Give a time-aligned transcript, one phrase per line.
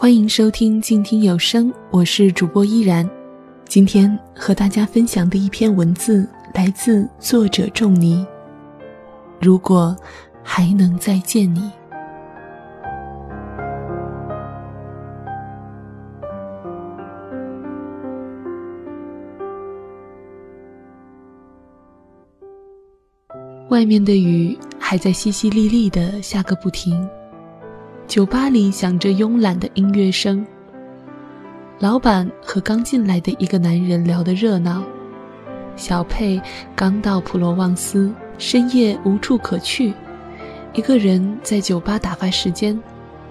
[0.00, 3.06] 欢迎收听静听有声，我是主播依然。
[3.66, 8.26] 今天和大家分享的一篇文字来自作者仲尼。
[9.42, 9.94] 如果
[10.42, 11.70] 还能再见你，
[23.68, 27.06] 外面的雨还在淅淅沥沥的下个不停。
[28.10, 30.44] 酒吧里响着慵懒的音乐声。
[31.78, 34.82] 老板和刚进来的一个男人聊得热闹。
[35.76, 36.42] 小佩
[36.74, 39.94] 刚到普罗旺斯，深夜无处可去，
[40.74, 42.76] 一个人在酒吧打发时间，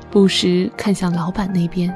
[0.10, 1.94] 不时看向老板那边。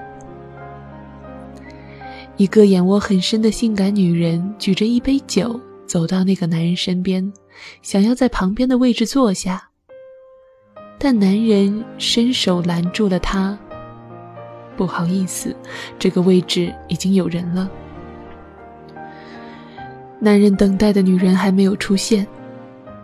[2.35, 5.57] 一个眼窝很深的性感女人举着一杯酒
[5.87, 7.31] 走到那个男人身边，
[7.81, 9.69] 想要在旁边的位置坐下。
[11.03, 13.57] 但男人伸手拦住了她。
[14.77, 15.53] 不好意思，
[15.99, 17.69] 这个位置已经有人了。
[20.17, 22.25] 男人等待的女人还没有出现，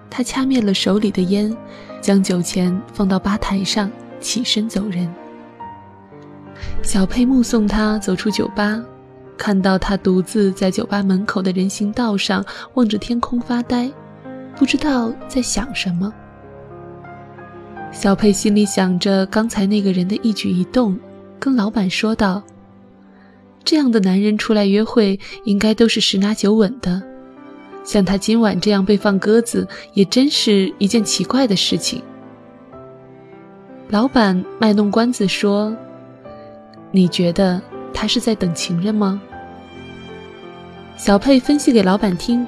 [0.09, 1.53] 他掐灭了手里的烟，
[1.99, 5.13] 将酒钱放到吧台上，起身走人。
[6.81, 8.81] 小佩目送他走出酒吧，
[9.37, 13.91] 看到他独自在酒吧门口的人行道上望着天空发呆，
[14.55, 16.13] 不知道在想什么。
[17.91, 20.97] 小佩心里想着刚才那个人的一举一动，
[21.39, 22.41] 跟老板说道
[23.65, 27.01] ：“这样的男人出来约会，应该都是十拿九稳的。
[27.83, 32.01] 像他今晚这样被放鸽子，也真是一件奇怪的事情。”
[33.89, 35.75] 老板卖弄关子说
[36.91, 37.59] ：“你觉得
[37.91, 39.19] 他是在等情人吗？”
[40.95, 42.45] 小佩分析给老板听，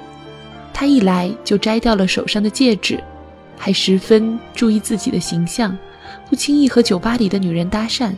[0.72, 3.02] 他一来就摘掉了手上的戒指。
[3.56, 5.76] 还十分注意自己的形象，
[6.28, 8.12] 不轻易和酒吧里的女人搭讪。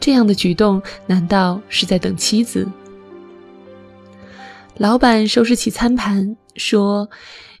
[0.00, 2.66] 这样的举动，难道是在等妻子？
[4.78, 7.08] 老板收拾起餐盘，说：“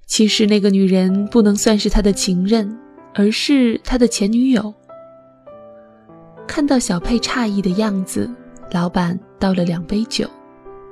[0.06, 2.76] 其实那个女人不能算是他的情人，
[3.14, 4.74] 而是他的前女友。”
[6.48, 8.28] 看到小佩诧异的样子，
[8.72, 10.28] 老板倒了两杯酒，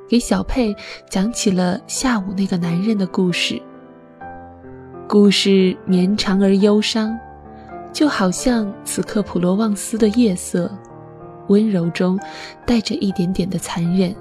[0.08, 0.76] 给小佩
[1.08, 3.60] 讲起了下午那个男人的故事。
[5.12, 7.18] 故事绵长而忧伤，
[7.92, 10.70] 就好像此刻普罗旺斯的夜色，
[11.48, 12.16] 温柔中
[12.64, 14.14] 带着一点点的残忍。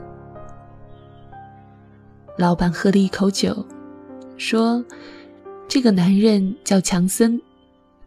[2.39, 3.63] 老板喝了一口酒，
[4.35, 4.83] 说
[5.69, 7.39] ：“这个男人叫强森，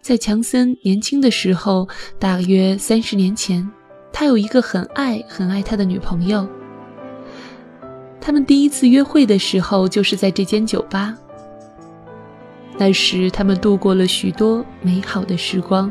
[0.01, 1.89] 在强森年轻的时候，
[2.19, 3.71] 大约三十年前，
[4.13, 6.45] 他有一个很爱很爱他的女朋友。
[8.21, 11.17] 他们第一次约会的时候，就是在这间酒吧。”
[12.85, 15.89] 那时，他们度过了许多美好的时光。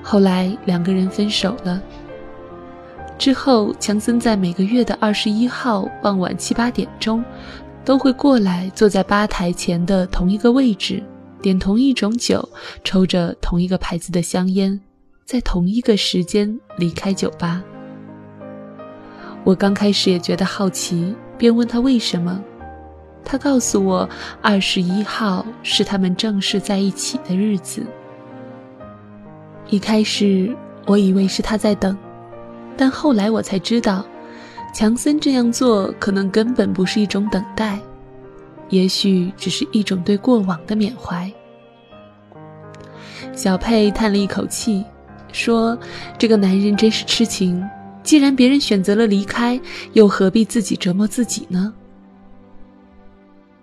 [0.00, 1.82] 后来，两个人分手了。
[3.18, 7.24] 之后，强森在每个月的二十一号傍晚七八点钟，
[7.84, 11.02] 都会过来坐在吧台前的同一个位置，
[11.42, 12.48] 点同一种酒，
[12.84, 14.80] 抽着同一个牌子的香烟，
[15.24, 17.60] 在同一个时间离开酒吧。
[19.42, 22.40] 我刚开始也觉得好奇，便问他为什么。
[23.24, 24.08] 他告诉我，
[24.42, 27.86] 二十一号是他们正式在一起的日子。
[29.68, 30.54] 一开始
[30.86, 31.96] 我以为是他在等，
[32.76, 34.04] 但后来我才知道，
[34.74, 37.78] 强森这样做可能根本不是一种等待，
[38.68, 41.30] 也许只是一种对过往的缅怀。
[43.32, 44.84] 小佩叹了一口气，
[45.30, 45.78] 说
[46.18, 47.64] ：“这个男人真是痴情，
[48.02, 49.60] 既然别人选择了离开，
[49.92, 51.72] 又何必自己折磨自己呢？”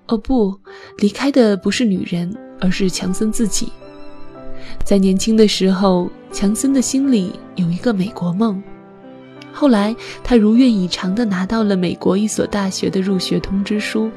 [0.08, 0.58] 哦不，
[0.98, 3.72] 离开的不是女人，而是强森自己。
[4.84, 8.62] 在年轻的时候，强森的心里有一个美国梦。
[9.52, 14.10] 后来，他如愿以偿地拿到了美国一所大学的入学通知书，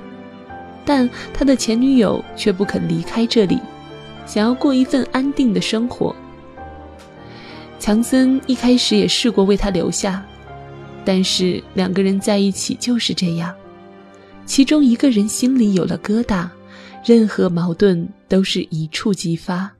[0.85, 3.59] 但他的前女友却不肯离开这里，
[4.27, 6.15] 想要过一份安定的生活。
[7.79, 10.23] 强森一开始也试过为她留下，
[11.05, 13.53] 但是两个人在一起就是这样。
[14.45, 16.49] 其中一个人心里有了疙瘩，
[17.05, 19.71] 任何矛盾都是一触即发。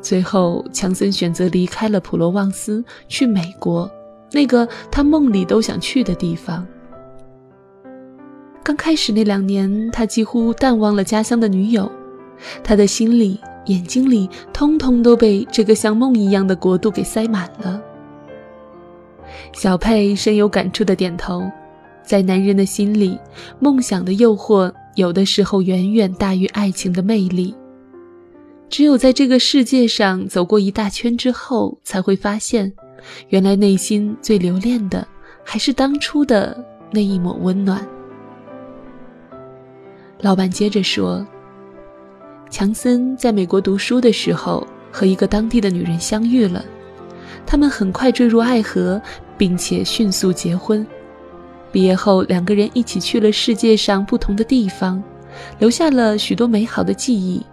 [0.00, 3.90] 最后，强森选择离开了普罗旺斯，去美国，
[4.32, 6.66] 那个他梦里都想去的地方。
[8.62, 11.90] 刚开始那两年，他几乎淡忘了家乡的女友，
[12.64, 17.80] 他的心里、眼睛里，通通都被这个像梦一样的国度给塞满了。
[19.52, 21.42] 小佩深有感触的点头。
[22.10, 23.16] 在男人的心里，
[23.60, 27.54] 梦想的诱惑有的时候远远大于爱情的魅力。
[28.68, 32.72] 只有在这个世界上走过一大圈之后，才会发现，
[33.28, 35.06] 原来内心最留恋的
[35.44, 36.60] 还是当初的
[36.90, 37.86] 那一抹温暖。
[40.20, 41.24] 老板接着说
[42.50, 46.64] ：“强森在美国读书的时候，和一个当地的女人相遇了，
[47.46, 49.00] 他们很快坠入爱河，
[49.38, 50.84] 并且迅速结婚。
[51.72, 55.02] 毕业后，两个人一起去了世界上不同的地方，
[55.58, 57.44] 留下了许多美好的记忆。”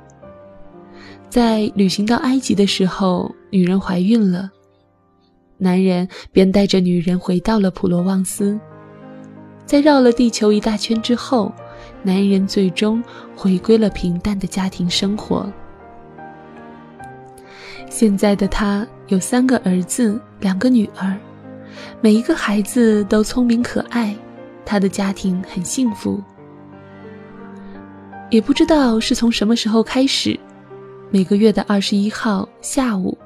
[1.29, 4.49] 在旅行到埃及的时候，女人怀孕了，
[5.57, 8.59] 男人便带着女人回到了普罗旺斯。
[9.65, 11.51] 在绕了地球一大圈之后，
[12.01, 13.03] 男人最终
[13.35, 15.45] 回归了平淡的家庭生活。
[17.89, 21.17] 现在的他有三个儿子，两个女儿，
[22.01, 24.15] 每一个孩子都聪明可爱，
[24.65, 26.21] 他的家庭很幸福。
[28.29, 30.37] 也不知道是从什么时候开始。
[31.09, 33.17] 每个月的二十一号下午，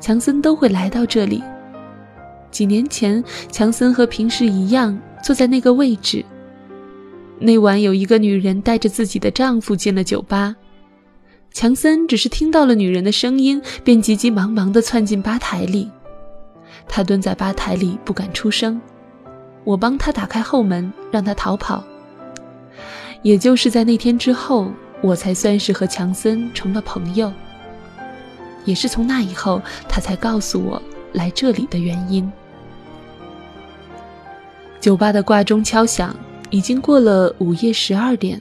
[0.00, 1.42] 强森都会来到这里。
[2.52, 6.24] 几年前，强森和平时一样坐在那个位置。
[7.40, 10.54] 那晚，有一个女人带着自己的丈夫进了酒吧。
[11.50, 15.90] 强森只是听到了女人的声音，便急急忙忙地窜进吧台里。
[16.88, 18.80] 他蹲在吧台里不敢出声。
[19.64, 21.82] 我帮他打开后门，让他逃跑。
[23.22, 24.70] 也就是在那天之后。
[25.02, 27.30] 我才算是和强森成了朋友。
[28.64, 30.80] 也是从那以后，他才告诉我
[31.12, 32.32] 来这里的原因。
[34.80, 36.16] 酒吧的挂钟敲响，
[36.48, 38.40] 已经过了午夜十二点。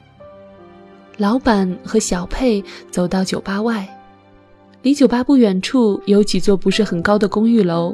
[1.17, 3.85] 老板和小佩走到酒吧外，
[4.83, 7.93] 离酒吧不远处有几座不是很高的公寓楼。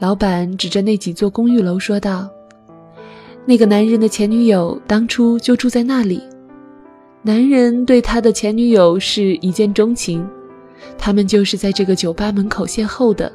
[0.00, 2.26] 老板指着那几座公寓楼说道
[3.44, 6.22] ：“那个男人的前女友当初就住在那里。”
[7.20, 10.26] 男人对他的前女友是一见钟情，
[10.96, 13.30] 他们就是在这个酒吧门口邂逅的，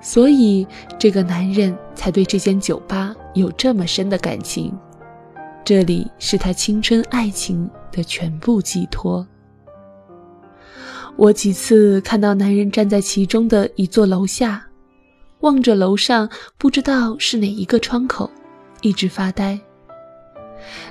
[0.00, 0.64] 所以
[0.96, 4.72] 这个男人才对这间酒吧有这么深的感情。
[5.64, 9.26] 这里是他青春爱情的全部寄托。
[11.16, 14.64] 我几次看到男人站在其中的一座楼下，
[15.46, 16.28] 望着楼上
[16.58, 18.30] 不知道是哪一个窗口，
[18.82, 19.58] 一直发呆。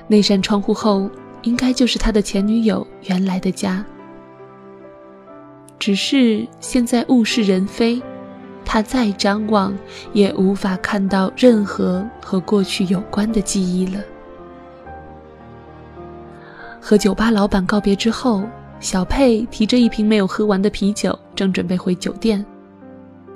[0.08, 1.08] 那扇窗户后。
[1.42, 3.84] 应该就是他的前女友原来的家，
[5.78, 8.02] 只是现在物是人非，
[8.64, 9.72] 他再张望
[10.12, 14.00] 也无法看到任何和过去有关的记忆了。
[16.80, 18.42] 和酒吧老板告别之后，
[18.80, 22.44] 小佩提着一瓶没有喝完的啤酒，正准备回酒店。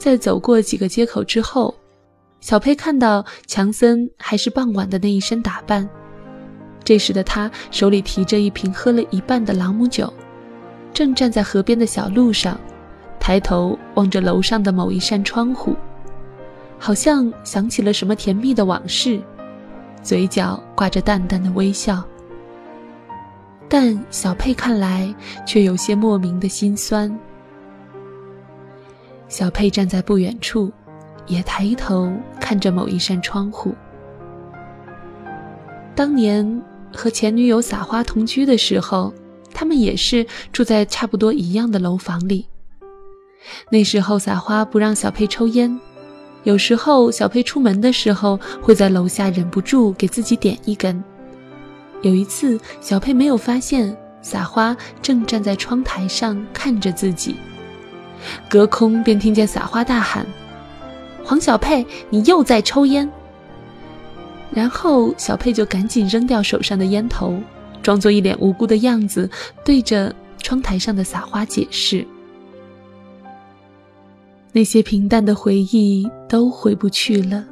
[0.00, 1.74] 在走过几个街口之后，
[2.40, 5.86] 小佩看到强森还是傍晚的那一身打扮。
[6.82, 10.10] 这时的他手里提着一瓶喝了一半的朗姆酒，
[10.94, 12.58] 正站在河边的小路上，
[13.20, 15.76] 抬头望着楼上的某一扇窗户，
[16.78, 19.20] 好像想起了什么甜蜜的往事，
[20.02, 22.02] 嘴角挂着淡淡的微笑。
[23.68, 25.14] 但小佩看来
[25.46, 27.14] 却有些莫名的心酸。
[29.30, 30.70] 小佩站在不远处，
[31.26, 33.74] 也抬头看着某一扇窗户。
[35.94, 36.62] 当年。
[36.92, 39.14] 和前女友撒花同居的时候，
[39.54, 42.44] 他们也是住在差不多一样的楼房里。
[43.70, 45.78] 那时候撒花不让小佩抽烟，
[46.42, 51.00] 有时候小佩出门的时候会在楼下忍不住给自己点一根。
[52.02, 57.36] 有一次，小佩没有发现撒花正站在窗台上看着自己，
[58.48, 60.26] 隔空便听见撒花大喊
[61.24, 63.10] ：“黄小佩，你又在抽烟！”
[64.52, 67.38] 然后小佩就赶紧扔掉手上的烟头，
[67.82, 69.30] 装作一脸无辜的样子，
[69.64, 72.06] 对着窗台上的撒花解释
[74.52, 77.44] ：“那些平淡的回忆都回不去了，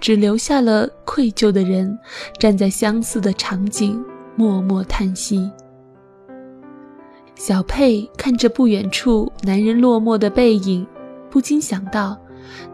[0.00, 1.98] 只留下了愧疚的人
[2.38, 4.04] 站在相似的场景，
[4.36, 5.50] 默默叹息。”
[7.38, 10.84] 小佩看着不远处男人落寞的背影，
[11.30, 12.18] 不禁想到：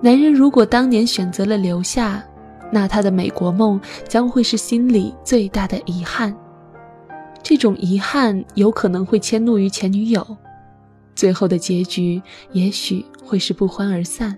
[0.00, 2.24] 男人如果当年选择了留下。
[2.72, 6.34] 那他的美国梦将会是心里最大的遗憾，
[7.40, 10.26] 这种遗憾有可能会迁怒于前女友，
[11.14, 12.20] 最后的结局
[12.52, 14.36] 也许会是不欢而散。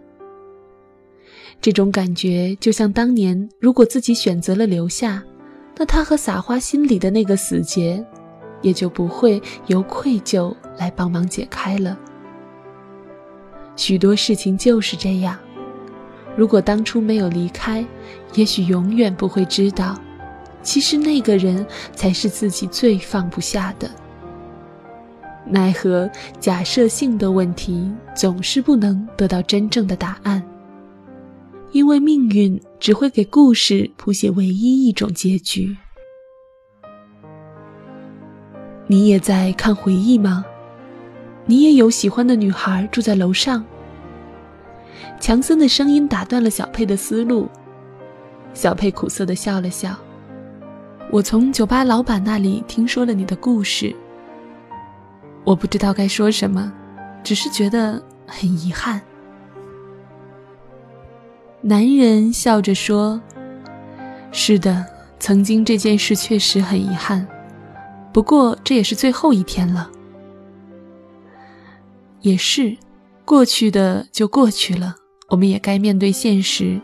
[1.62, 5.23] 这种感觉就像当年，如果自己选择了留下，
[5.78, 8.04] 那他和撒花心里的那个死结，
[8.63, 11.99] 也就不会由愧疚来帮忙解开了。
[13.77, 15.39] 许多事情就是这样。
[16.37, 17.85] 如果当初没有离开，
[18.35, 19.99] 也许永远不会知道，
[20.63, 23.91] 其实那个人才是自己最放不下的。
[25.49, 26.11] 奈何
[26.41, 30.43] 假设性的问题总是不能得到真正的答案，
[31.73, 35.77] 因为命运只会给故事谱写唯一一种结局。
[38.87, 40.45] 你也在看回忆吗？
[41.45, 43.64] 你也有喜欢的女孩住在楼上。
[45.21, 47.49] 强森的声音打断了小佩的思路。
[48.55, 49.97] 小佩苦涩地笑了笑。
[51.11, 53.95] 我从酒吧老板那里听说了你的故事。
[55.45, 56.73] 我不知道该说什么，
[57.23, 59.00] 只是觉得很遗憾。
[61.61, 63.21] 男人笑着说
[64.33, 64.85] ：“是的，
[65.19, 67.26] 曾经这件事确实很遗憾，
[68.16, 69.90] 不过这也是最后一天了。
[72.23, 72.75] 也是，
[73.26, 74.96] 过去的就过去了，
[75.28, 76.80] 我们也该面对现实，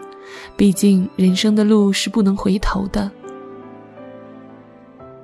[0.58, 3.10] 毕竟人生的路是不能回头的。”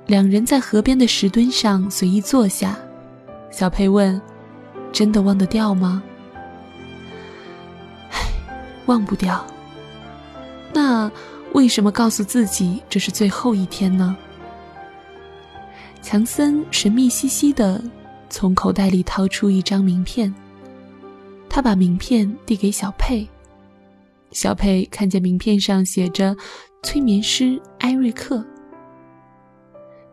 [0.09, 2.79] 两人在河边的石墩上随意坐下。
[3.51, 4.19] 小佩问
[4.91, 6.03] ：“真的忘得掉吗
[8.13, 8.33] ？”“唉，
[8.87, 9.47] 忘不掉。
[10.73, 11.13] ”“那
[11.53, 14.17] 为什么告诉自己这是最后一天呢？”
[16.01, 17.83] 强森神秘兮兮的
[18.31, 20.35] 从口袋里掏出一张名片，
[21.49, 23.29] 他把名片递给小佩。
[24.31, 26.37] 小佩看见名片上写着
[26.83, 28.45] “催眠师艾瑞克”。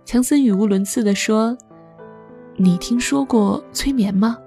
[0.06, 1.58] 强森语无伦次地说。
[2.58, 4.38] 你听说过催眠吗？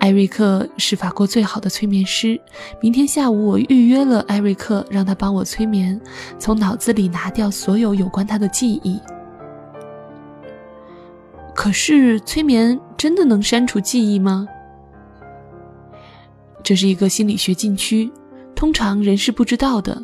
[0.00, 2.40] 艾瑞克是法国最好的催眠师。
[2.82, 6.00] 明天下午我预约了艾瑞克，让他帮我催眠，
[6.36, 9.00] 从脑子里拿掉所有有关他的记忆。
[11.58, 14.46] 可是催眠真的能删除记忆吗？
[16.62, 18.08] 这是一个心理学禁区，
[18.54, 20.00] 通常人是不知道的。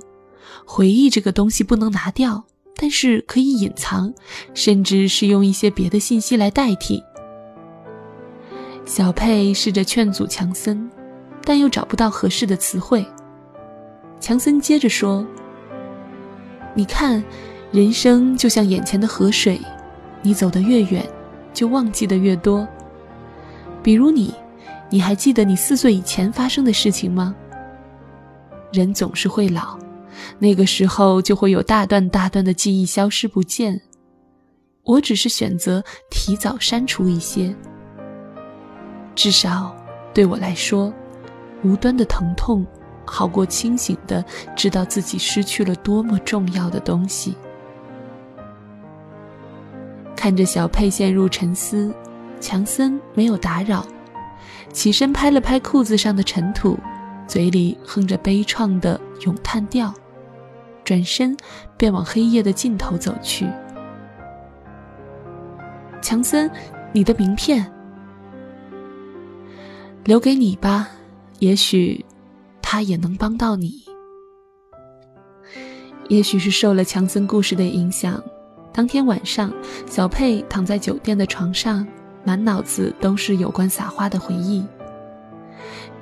[0.66, 2.44] 回忆这个东西不能拿掉，
[2.74, 4.12] 但是可以隐藏，
[4.52, 7.00] 甚至是用一些别的信息来代替。
[8.84, 10.90] 小佩试着劝阻强森，
[11.44, 13.06] 但又找不到合适的词汇。
[14.18, 15.24] 强森接着说
[16.74, 17.22] ：“你看，
[17.70, 19.60] 人生就像眼前的河水，
[20.20, 21.08] 你走得越远，
[21.54, 22.68] 就忘记的越多。
[23.82, 24.34] 比如你，
[24.90, 27.34] 你还记得你四岁以前发生的事情吗？
[28.72, 29.78] 人总是会老，
[30.38, 33.80] 那个时候就会有大段大段的记忆消失不见。
[34.82, 37.54] 我只是选择提早删除一些。”
[39.14, 39.74] 至少，
[40.12, 40.92] 对我来说，
[41.62, 42.66] 无端的疼痛
[43.06, 44.24] 好过清醒的
[44.56, 47.36] 知道自己失去了多么重要的东西。
[50.24, 51.94] 看着小佩陷入沉思，
[52.40, 53.86] 强森没有打扰，
[54.72, 56.78] 起身拍了拍裤子上的尘土，
[57.28, 59.92] 嘴里哼着悲怆的咏叹调，
[60.82, 61.36] 转身
[61.76, 63.46] 便往黑夜的尽头走去。
[66.00, 66.50] 强森，
[66.94, 67.70] 你的名片。
[70.04, 70.88] 留给你吧，
[71.40, 72.02] 也许，
[72.62, 73.84] 他也能帮到你。
[76.08, 78.24] 也许是受了强森故事的影响，
[78.74, 79.52] 当天晚上，
[79.86, 81.86] 小佩躺在酒店的床上，
[82.24, 84.64] 满脑子都是有关撒花的回忆。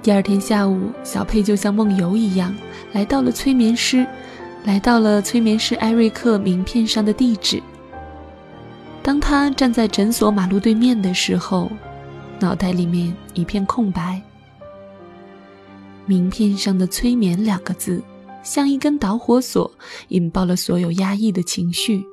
[0.02, 2.52] 第二天下午，小佩就像梦游一样，
[2.92, 4.06] 来到了催眠师，
[4.64, 7.62] 来到了催眠师艾瑞克名片上的地址。
[9.02, 11.70] 当他站在诊所马路对面的时候。
[12.40, 14.20] 脑袋里面一片空白。
[16.06, 18.02] 名片上的“催眠”两个字，
[18.42, 19.70] 像一根导火索，
[20.08, 22.04] 引爆了所有压抑的情绪。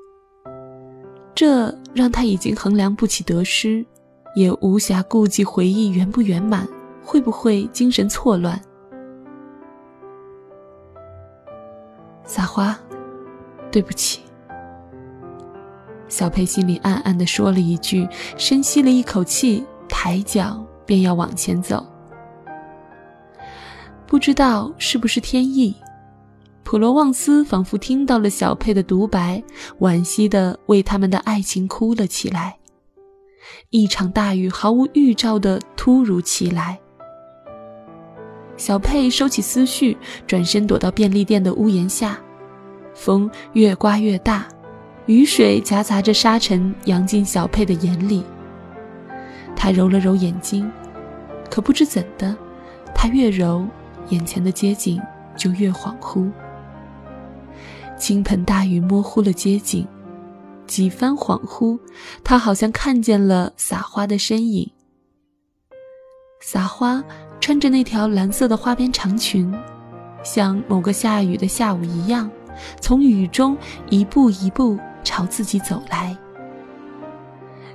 [1.40, 3.86] 这让他已经衡量不起得失，
[4.36, 6.68] 也无暇顾及回忆圆不圆满，
[7.02, 8.62] 会不会精神错乱。
[12.26, 12.78] 撒花，
[13.72, 14.20] 对不起。
[16.10, 18.06] 小佩心里暗暗地说了一句，
[18.36, 19.66] 深吸了一口气。
[19.88, 21.86] 抬脚便要往前走，
[24.06, 25.74] 不知道是不是天意，
[26.70, 29.42] 普罗旺斯仿佛听到了小佩的独白，
[29.80, 32.60] 惋惜地为他们的爱情哭了起来。
[33.72, 36.80] 一场大雨毫无预兆地突如其来，
[38.56, 39.98] 小佩收起思绪，
[40.28, 42.20] 转身躲到便利店的屋檐下。
[42.94, 44.48] 风越刮越大，
[45.08, 48.24] 雨水夹杂着沙尘，扬进小佩的眼里。
[49.56, 50.72] 他揉了揉眼睛，
[51.50, 52.38] 可不知怎的，
[52.94, 53.66] 他越揉，
[54.10, 55.02] 眼前的街景
[55.36, 56.30] 就越恍惚。
[58.00, 59.86] 倾盆大雨模糊了街景，
[60.66, 61.78] 几番恍惚，
[62.24, 64.72] 他好像看见了撒花的身影。
[66.42, 67.04] 撒花
[67.42, 69.54] 穿着那条蓝色的花边长裙，
[70.24, 72.32] 像某个下雨的下午一样，
[72.80, 73.58] 从雨中
[73.90, 76.18] 一步一步朝自己走来。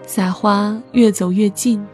[0.06, 1.86] 撒花越走越近，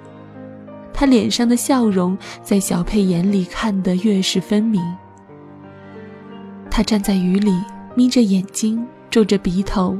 [0.93, 4.81] 他脸上的笑容在小佩眼里看得越是分明。
[6.71, 7.53] 他站在雨里，
[8.01, 9.95] 眯着眼睛，皱着鼻头，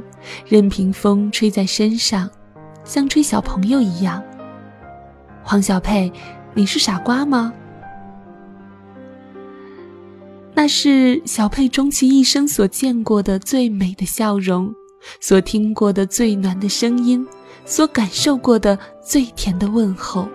[0.47, 2.27] 任凭风吹在身上，
[2.83, 4.23] 像吹小朋友一样。
[5.43, 6.11] 黄小佩，
[6.55, 7.53] 你是傻瓜吗？
[10.55, 14.73] 那是小佩终其一生所见过的最美的笑容，
[15.19, 17.23] 所听过的最暖的声音，
[17.65, 20.27] 所感受过的最甜的问候。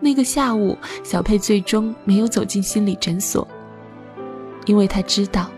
[0.00, 3.46] 那个下午，小佩最终没有走进心理诊所，
[4.68, 5.50] 因为他知道，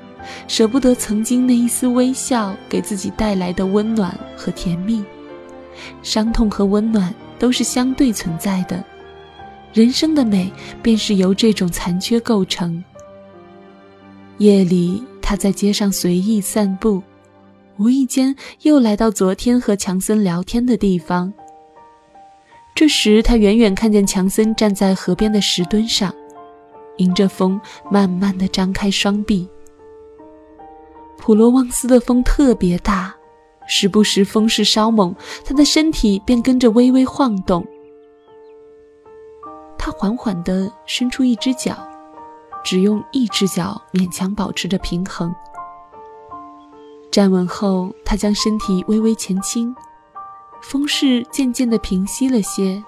[0.46, 5.04] 舍不得曾经那一丝微笑给自己带来的温暖和甜蜜。
[6.02, 8.82] 伤痛和温暖都是相对存在的。
[9.72, 10.50] 人生的美，
[10.80, 12.82] 便是由这种残缺构成。
[14.38, 17.02] 夜里，他在街上随意散步，
[17.78, 21.32] 无意间又来到昨天和强森聊天的地方。
[22.74, 26.14] 这时，他远远看见强森站在河边的石墩上，
[27.00, 29.48] 迎着风，慢慢地张开双臂。
[31.18, 33.14] 普罗旺斯的风特别大，
[33.66, 35.14] 时不时风势稍猛，
[35.44, 37.66] 他的身体便跟着微微晃动。
[39.78, 41.76] 他缓缓地伸出一只脚，
[42.62, 45.34] 只用一只脚勉强保持着平衡。
[47.10, 49.74] 站稳后，他将身体微微前倾，
[50.62, 52.82] 风势渐渐地平息了些。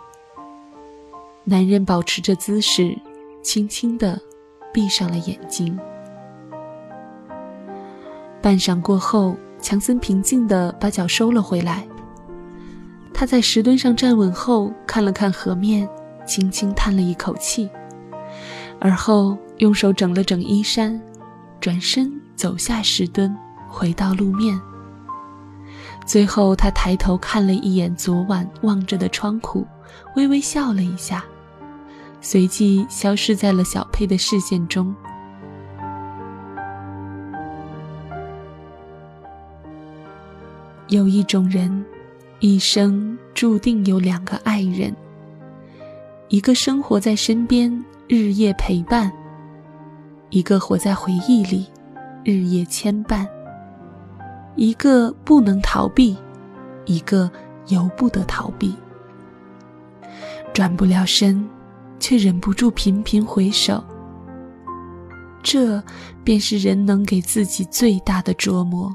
[1.45, 2.97] 男人保持着姿势，
[3.43, 4.21] 轻轻地
[4.73, 5.79] 闭上了眼睛。
[8.41, 11.87] 半晌过后，强森平静地把脚收了回来。
[13.13, 15.89] 他在石墩上站稳后，看了看河面。
[16.25, 17.69] 轻轻叹了一口气，
[18.79, 21.03] 而后用手整了整衣衫，
[21.61, 23.37] 转身走下石墩，
[23.69, 24.59] 回到路面。
[26.07, 29.67] 最后，他抬头看了一眼昨晚望着的窗户，
[30.15, 31.25] 微微笑了一下，
[32.23, 34.95] 随即消失在了小佩的视线中。
[40.87, 41.85] 有一种人，
[42.39, 44.95] 一生注定有两个爱人。
[46.29, 49.11] 一个生活在身边，日夜陪伴；
[50.31, 51.67] 一个活在回忆里，
[52.25, 53.27] 日夜牵绊。
[54.55, 56.17] 一个不能逃避，
[56.85, 57.31] 一个
[57.67, 58.75] 由不得逃避。
[60.53, 61.49] 转不了身，
[62.03, 63.83] 却忍不住频频回首。
[65.41, 65.81] 这
[66.25, 68.93] 便是人能给自己最大的折磨。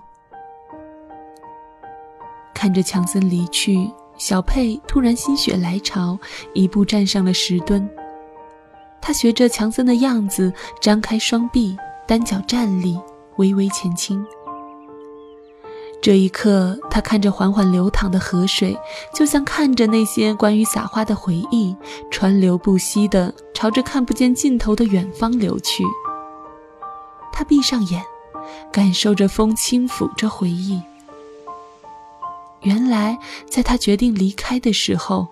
[2.53, 3.89] 看着强森离去。
[4.17, 6.17] 小佩突然心血来潮，
[6.55, 7.87] 一步站上了石墩。
[8.99, 12.99] 他学着强森的样子，张开双臂，单脚站立，
[13.35, 14.25] 微微前倾。
[15.99, 18.77] 这一刻，他看着缓缓流淌的河水，
[19.13, 21.75] 就像看着那些关于撒花的回忆，
[22.09, 25.83] 川流不息地朝着看不见尽头的远方流去。
[27.33, 28.01] 他闭上眼，
[28.71, 30.81] 感受着风轻抚着回忆。
[32.61, 33.17] 原来，
[33.49, 35.27] 在他决定离开的时候，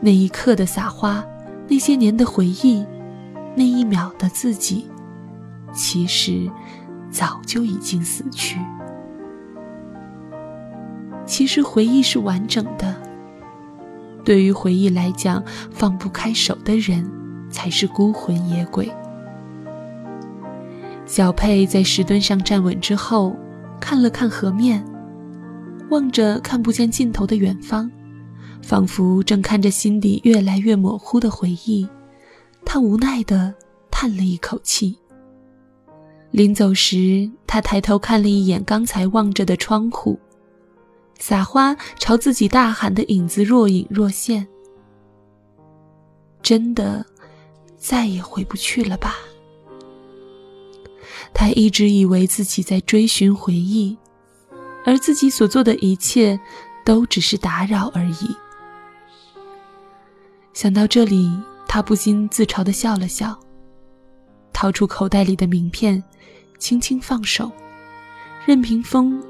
[0.00, 1.24] 那一刻的撒花，
[1.68, 2.84] 那些年的回忆，
[3.54, 4.88] 那一秒的自己，
[5.72, 6.50] 其实
[7.10, 8.58] 早就已经死去。
[11.26, 12.94] 其实回忆是完整的，
[14.24, 17.04] 对于回忆来讲，放不开手的人
[17.50, 18.90] 才是孤魂野鬼。
[21.04, 23.36] 小佩在石墩上站稳之后，
[23.80, 24.84] 看了看河面。
[25.88, 27.88] 望着看不见尽头的远方，
[28.60, 31.88] 仿佛正看着心底越来越模糊的回忆，
[32.64, 33.54] 他无奈地
[33.88, 34.98] 叹了一口气。
[36.32, 40.18] 临走时，他抬头看了一眼刚才望着的窗户，
[41.18, 44.46] 撒花朝自己大喊的影子若隐若现。
[46.42, 47.04] 真的，
[47.76, 49.16] 再也回不去了吧？
[51.34, 53.96] 他一直以为自己在追寻回忆。
[54.84, 56.38] 而自己所做的一切，
[56.84, 58.36] 都只是打扰而已。
[60.52, 61.28] 想到这里，
[61.66, 63.36] 他不禁自嘲的笑了笑，
[64.52, 66.00] 掏出口袋里的名片，
[66.58, 67.50] 轻轻放手，
[68.46, 69.20] 任凭风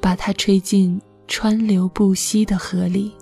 [0.00, 3.12] 把它吹进川流不息的河里。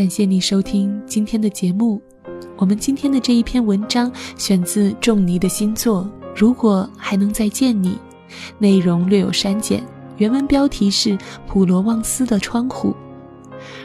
[0.00, 2.00] 感谢你收听今天的节目。
[2.56, 7.90] 我们今天的这一篇文章选自仲尼的新作《如果还能再见你》，
[8.56, 9.84] 内容略有删减，
[10.16, 11.10] 原文标题是
[11.46, 12.96] 《普罗旺斯的窗户》。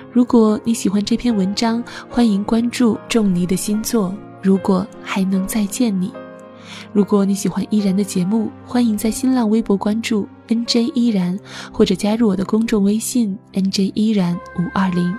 [0.09, 4.09] 如果你喜欢这篇文章，欢迎关注仲尼的新作
[4.41, 6.07] 《如果还能再见你》。
[6.93, 11.37] 如果你喜欢依然的节目，欢迎在新浪微博关注 NJ 依然，
[11.73, 15.13] 或者加入我的公众微信 NJ 依然五二零。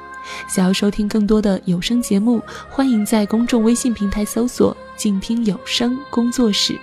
[0.48, 6.78] 想要收听更多的有声节目，欢迎在公众微信平台搜索“静听有声工作室”。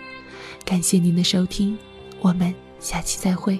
[0.66, 1.78] 感谢您的收听，
[2.22, 3.60] 我们下期再会。